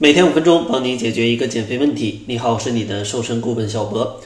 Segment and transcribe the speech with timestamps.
[0.00, 2.22] 每天五分钟，帮你解决一个减肥问题。
[2.28, 4.20] 你好，我是你的瘦身顾问小博。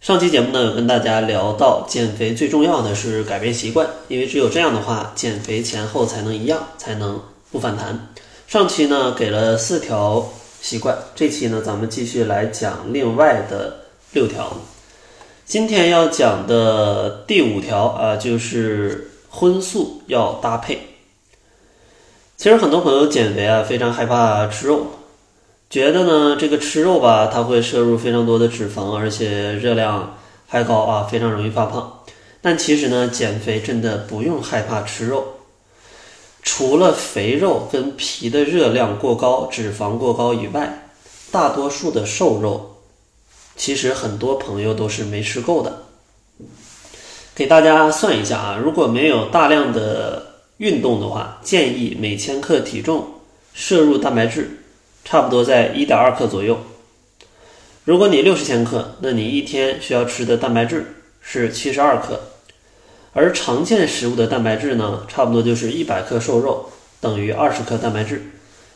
[0.00, 7.20] 上期节目呢，有跟大家聊到，减肥最重要的是改变习惯，因为只有这样的话，减肥前后才能一样，才能
[7.52, 8.08] 不反弹。
[8.48, 10.26] 上期呢，给了四条
[10.62, 13.76] 习惯，这期呢，咱们继续来讲另外的
[14.12, 14.56] 六条。
[15.44, 20.78] 今天要讲的第五条啊，就是荤素要搭配。
[22.38, 24.86] 其实很多朋友减肥啊，非常害怕吃肉。
[25.70, 32.00] 觉得呢，这个吃肉吧，它会摄入非常多的脂肪，而且热量还高啊，非常容易发胖。
[32.42, 35.24] 但其实呢，减肥真的不用害怕吃肉，
[36.42, 40.90] 除了肥肉跟皮的热量过高、脂肪过高以外，
[41.30, 42.78] 大多数的瘦肉，
[43.54, 45.84] 其实很多朋友都是没吃够的。
[47.32, 53.06] 给大家算一下啊，如果没有大量的运动的话，建议每千克体重
[53.54, 54.56] 摄入蛋白质。
[55.10, 56.60] 差不多在一点二克左右。
[57.84, 62.20] 如果你六十千克，那你一天需要吃的蛋白质是七十二克。
[63.12, 66.70] 而常见食物的蛋白质呢，差不多就是一百克瘦肉
[67.00, 68.22] 等于二十克蛋白质，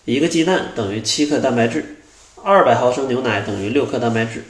[0.07, 1.99] 一个鸡蛋等于七克蛋白质，
[2.43, 4.43] 二百毫升牛奶等于六克蛋白质，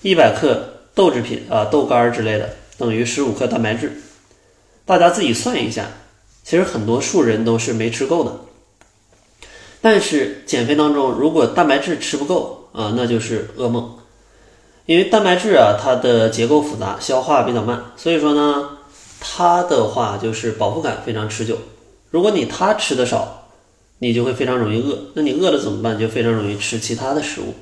[0.00, 4.00] 一百克豆制品啊豆干之类的等于十五克蛋白质。
[4.86, 5.84] 大家自己算一下，
[6.42, 8.40] 其实很多数人都是没吃够的。
[9.88, 13.88] 但是减肥当中，如果蛋白质吃不够啊，那就是噩梦。
[14.84, 18.78] 因为蛋白质啊，它的结构复杂，消化比较慢，所以说呢，
[19.20, 21.56] 它的话就是饱腹感非常持久。
[22.10, 23.46] 如果你它吃的少，
[24.00, 24.98] 你就会非常容易饿。
[25.14, 25.96] 那你饿了怎么办？
[25.96, 27.54] 就非常容易吃其他的食物，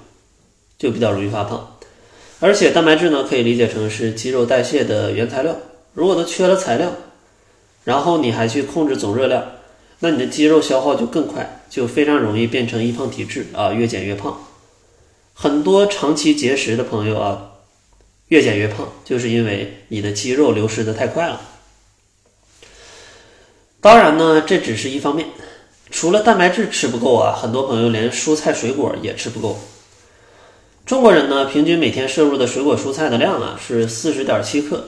[0.78, 1.76] 就比较容易发胖。
[2.40, 5.54] 而且蛋白质呢，可以理解成是肌肉代谢的原材料。
[5.92, 6.90] 如果它缺了材料，
[7.84, 9.44] 然后你还去控制总热量。
[10.00, 14.38] 那你的肌肉消耗就更快，就非常容易变成易胖体质啊，越减越胖。
[15.32, 17.52] 很多长期节食的朋友啊，
[18.28, 21.40] 越减越胖，就是因为你的肌肉流失的太快了。
[23.80, 25.28] 当然呢，这只是一方面，
[25.90, 29.58] 除了蛋白质吃不够啊，很多朋友连蔬菜水果也吃不够。
[30.86, 34.84] 中国人呢，平均每天摄入的水果蔬菜的量啊是四十点七克，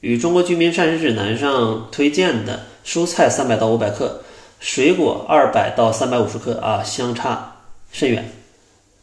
[0.00, 4.20] 与中国居民膳食指南上推荐的蔬菜三百到五百克。
[4.58, 7.58] 水果二百到三百五十克啊，相差
[7.92, 8.32] 甚远。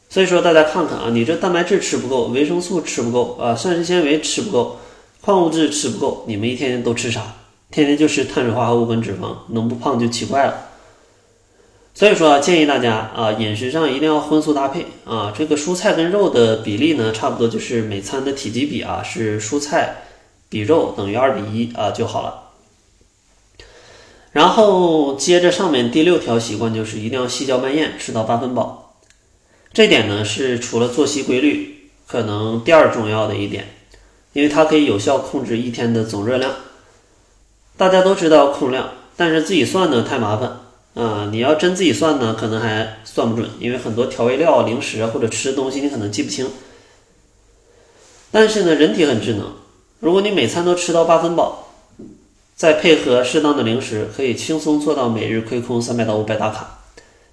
[0.09, 4.77] 所以说，大家看看啊，你这蛋白质吃不够，维生素吃不够啊，膳食纤维吃不够，
[5.21, 7.35] 矿物质吃不够，你们一天天都吃啥？
[7.71, 10.65] 天天就吃碳水化合物跟脂肪，能不胖就奇怪了。
[11.93, 15.33] 所以说啊，建议大家啊，饮食上一定要荤素搭配啊。
[15.35, 20.03] 这个蔬菜跟肉的比例呢，差不多就是每餐的体积比啊，是蔬菜
[20.49, 22.43] 比肉等于二比一啊就好了。
[24.37, 28.93] 然后接着上面第六条习惯就是一定要细嚼慢咽，吃到八分饱。
[29.73, 33.67] 这点呢是除了作息规律，可能第二重要的一点，
[34.33, 36.53] 因为它可以有效控制一天的总热量。
[37.77, 40.59] 大家都知道控量，但是自己算呢太麻烦
[40.93, 41.29] 啊！
[41.31, 46.47] 你要真自己算呢，可能还算不准，因为很多调味料、零食或者吃的东西你可能记不清。
[48.29, 49.51] 但是呢，人体很智能，
[49.99, 51.63] 如果你每餐都吃到八分饱。
[52.57, 56.79] 再配合适当的零食，可以轻松做到每日亏空三百到五百大卡。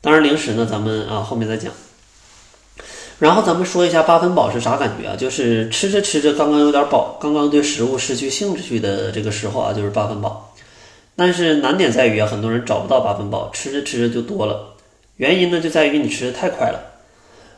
[0.02, 1.72] 当然，零食呢，咱们啊后面再讲。
[3.18, 5.16] 然后咱们说一下八分饱是啥感觉啊？
[5.16, 10.54] 就是吃着吃着刚刚有点饱，刚刚对食物失去兴趣的这个时候啊，就是八分饱。
[11.16, 14.74] 但是难点在于啊，很多人找不到八分饱，吃着吃着就多了。
[15.16, 16.78] 原因呢就在于你吃的太快了。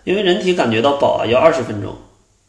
[0.05, 1.97] 因为人体感觉到饱啊要二十分钟，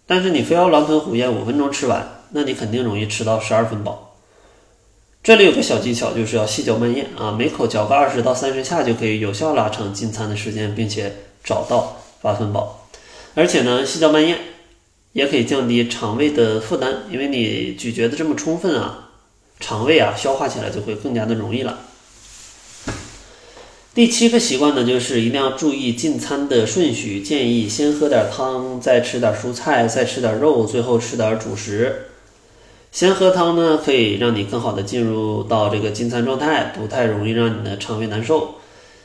[0.06, 4.07] 但是你非要狼吞虎咽五分钟吃完，那你肯定容易吃到十二分饱。
[5.28, 12.88] 这里有个小技巧，就是要细嚼慢咽啊，每口嚼个二十到三十下就可以有效拉长进餐的时间，并且找到八分饱。
[13.36, 14.40] 而且呢，细嚼慢咽
[15.12, 19.10] 也可以降低肠胃的负担，因为你咀嚼的这么充分啊，
[19.60, 21.80] 肠胃啊消化起来就会更加的容易了。
[23.94, 32.12] 第七个习惯呢，就是一定要注意进餐的顺序，建议先喝点汤，再吃点蔬菜，再吃点肉，最后吃点主食。
[32.98, 38.56] 先喝汤呢，可以让你更好的进入到这个进餐状态，不太容易让你的肠胃难受。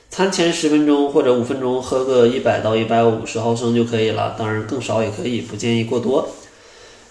[0.08, 6.26] 餐前十分钟或者五分钟喝个一百到一百五十毫升就可以了，当然更少也可以，不建议过多。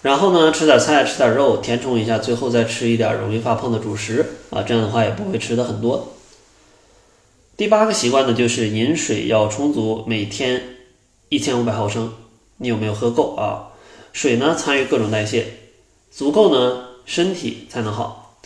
[0.02, 6.14] 然后呢，吃点菜，吃点肉，填充一下，最后再吃一点容易发胖的主食啊，这样的话也不会吃的很多。
[7.56, 10.60] 第八个习惯呢，就是饮水要充足，每天
[11.28, 12.12] 一千五百毫升，
[12.56, 13.70] 你有没有喝够啊？
[14.12, 15.61] 水呢，参与各种代谢。
[16.12, 18.38] 足够呢，身体才能好。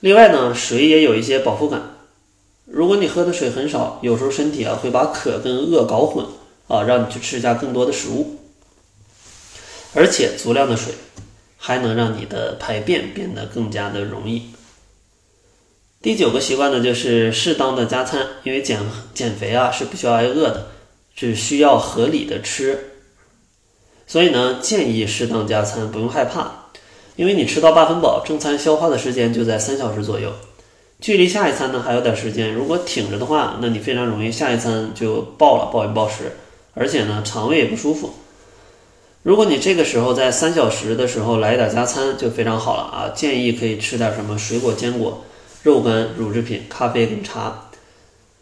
[0.00, 1.80] 另外呢，水也有一些饱腹感。
[2.66, 6.26] 如果你喝的水很少，有时候身体啊会把渴跟饿搞混
[6.66, 8.38] 啊，让你去吃下更多的食物，
[9.94, 10.94] 而且足量的水
[11.56, 14.50] 还能让你的排便变得更加的容易。
[16.00, 18.80] 第九个习惯呢，就是适当的加餐，因为减
[19.14, 20.66] 减肥啊是不需要挨饿的，
[21.14, 22.92] 只需要合理的吃。
[24.08, 26.70] 所以呢，建议适当加餐，不用害怕，
[27.16, 30.32] 因为你吃到八分饱，正餐消化的时间就在三小时左右，
[31.00, 32.54] 距离下一餐呢还有点时间。
[32.54, 36.32] 如果挺着的话，那你非常容易下一餐就暴了，暴饮暴食，
[36.74, 38.14] 而且呢肠胃也不舒服。
[39.22, 43.12] 如果你这个时候在三小时的时候来一点加餐，就非常好了啊！
[43.14, 45.22] 建议可以吃点什么水果、坚果。
[45.62, 47.68] 肉干、乳制品、咖啡跟茶。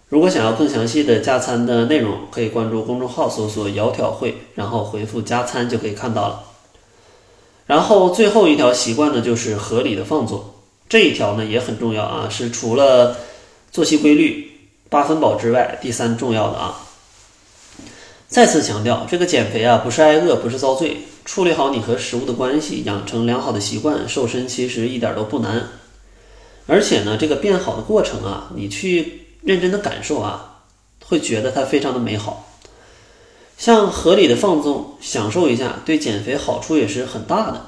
[0.08, 6.44] 如果想要更详细的加餐的内容，可以关注公众号搜索“窈窕会”，然后回复“加餐”就可以看到了。
[7.70, 10.43] 然后最后一条习惯呢，就是合理的放纵。
[10.88, 13.17] 这一条呢也很重要啊，是除了
[13.70, 14.50] 作息规律、
[14.88, 16.81] 八分饱之外，第三重要的啊。
[18.26, 25.69] 再次强调，这个减肥啊不是挨饿，不是遭罪，处理好你和食物的关系，养成良好的习惯，瘦身其实一点都不难。
[26.66, 30.62] 而且呢，这个变好的过程啊，你去认真的感受啊，
[31.06, 32.50] 会觉得它非常的美好。
[33.60, 37.66] 像合理的放纵，享受一下，对减肥好处也是很大的。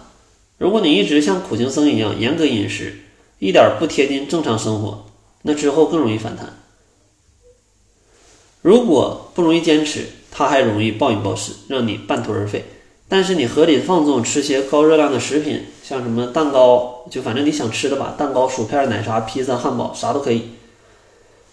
[0.57, 3.01] 如果你一直像苦行僧一样严格饮食，
[3.39, 5.05] 一点不贴近正常生活，
[5.43, 6.57] 那之后更容易反弹。
[8.63, 12.65] 如果不容易坚持，它还容易暴饮暴食，让你半途而废。
[13.07, 20.53] 但是你合理的放纵，吃些高热量的食品，像什么蛋糕，就反正你想吃的吧，蛋糕、薯片、奶茶、披萨、汉堡，啥都可以。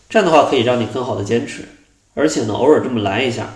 [0.07, 1.67] 这样的话可以让你更好的坚持，
[2.13, 3.53] 而且呢，偶尔这么来一下，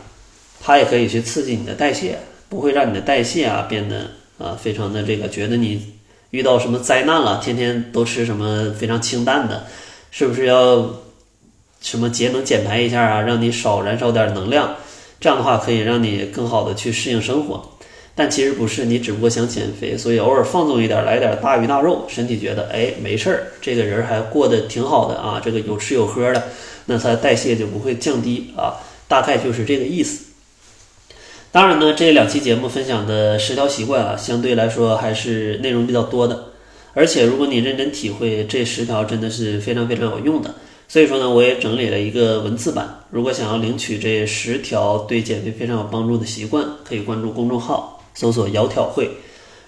[0.65, 2.18] 它也可以去刺激你的代谢，
[2.48, 5.94] 不会让你的代谢啊变得啊非常的这个觉得你
[6.30, 9.68] 遇到什么灾难了，天天都吃什么非常清淡的，
[10.10, 10.89] 是不是要
[11.81, 14.77] 什么节能减排一下啊，让你少燃烧点能量？
[15.19, 17.69] 这样的话可以让你更好的去适应生活。
[18.15, 26.44] 但其实不是，你只不过想减肥，所以偶尔放纵一点，来点大鱼大肉，身体觉得哎没事儿，这个人还过得挺好的啊，这个有吃有喝的，
[26.86, 28.77] 那他代谢就不会降低啊，
[29.07, 30.24] 大概就是这个意思。
[31.53, 36.45] 当然呢，这两期节目分享的十条习惯啊，相对来说还是内容比较多的，
[36.95, 40.55] 而且如果你认真体会，这十条真的是非常非常有用的。
[40.88, 48.03] 所以说呢，我也整理了一个文字版，如果想要领取这十条对减肥非常有帮助的习惯，可以关注公众号。
[48.15, 49.09] 搜索“窈窕会”，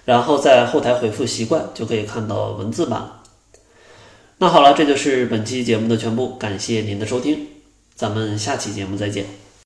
[0.06, 3.10] 然后在后台回复“习惯”，就可以看到文字版。
[4.38, 7.46] 那好了，这就是本期节目的全部，感谢您的收听，
[7.96, 9.45] 咱们下期节目再见。